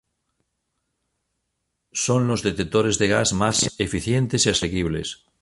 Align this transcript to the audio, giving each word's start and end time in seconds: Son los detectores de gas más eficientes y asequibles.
Son 1.91 2.27
los 2.27 2.41
detectores 2.41 2.97
de 2.97 3.07
gas 3.07 3.33
más 3.33 3.69
eficientes 3.79 4.47
y 4.47 4.49
asequibles. 4.49 5.25